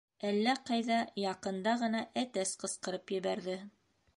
Әллә 0.27 0.53
ҡайҙа 0.69 0.95
яҡында 1.23 1.75
ғына 1.83 2.01
әтәс 2.23 2.55
ҡысҡырып 2.65 3.15
ебәрҙе. 3.19 3.61